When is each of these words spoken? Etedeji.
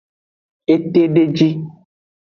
Etedeji. 0.73 1.49